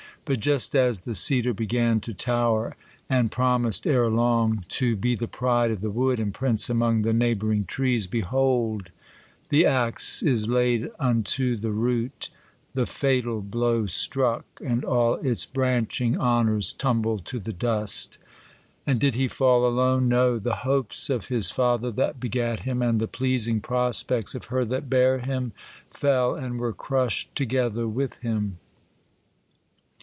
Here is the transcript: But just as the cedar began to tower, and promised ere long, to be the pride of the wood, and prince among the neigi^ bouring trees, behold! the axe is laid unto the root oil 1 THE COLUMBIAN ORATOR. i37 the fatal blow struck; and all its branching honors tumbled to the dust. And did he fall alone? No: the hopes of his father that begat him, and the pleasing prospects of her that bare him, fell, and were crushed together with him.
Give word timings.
But 0.23 0.39
just 0.39 0.75
as 0.75 1.01
the 1.01 1.15
cedar 1.15 1.51
began 1.51 1.99
to 2.01 2.13
tower, 2.13 2.75
and 3.09 3.31
promised 3.31 3.87
ere 3.87 4.07
long, 4.07 4.63
to 4.69 4.95
be 4.95 5.15
the 5.15 5.27
pride 5.27 5.71
of 5.71 5.81
the 5.81 5.89
wood, 5.89 6.19
and 6.19 6.31
prince 6.31 6.69
among 6.69 7.01
the 7.01 7.09
neigi^ 7.09 7.39
bouring 7.39 7.65
trees, 7.65 8.05
behold! 8.05 8.91
the 9.49 9.65
axe 9.65 10.21
is 10.21 10.47
laid 10.47 10.91
unto 10.99 11.55
the 11.57 11.71
root 11.71 12.29
oil 12.29 12.37
1 12.73 12.73
THE 12.75 12.75
COLUMBIAN 12.75 12.75
ORATOR. 12.75 12.75
i37 12.75 12.75
the 12.75 12.85
fatal 12.93 13.41
blow 13.41 13.85
struck; 13.87 14.45
and 14.63 14.85
all 14.85 15.15
its 15.15 15.45
branching 15.47 16.17
honors 16.19 16.71
tumbled 16.73 17.25
to 17.25 17.39
the 17.39 17.51
dust. 17.51 18.19
And 18.85 18.99
did 18.99 19.15
he 19.15 19.27
fall 19.27 19.65
alone? 19.67 20.07
No: 20.07 20.37
the 20.37 20.57
hopes 20.57 21.09
of 21.09 21.25
his 21.25 21.49
father 21.49 21.89
that 21.93 22.19
begat 22.19 22.59
him, 22.59 22.83
and 22.83 23.01
the 23.01 23.07
pleasing 23.07 23.59
prospects 23.59 24.35
of 24.35 24.45
her 24.45 24.65
that 24.65 24.87
bare 24.89 25.17
him, 25.17 25.51
fell, 25.89 26.35
and 26.35 26.59
were 26.59 26.73
crushed 26.73 27.35
together 27.35 27.87
with 27.87 28.19
him. 28.19 28.59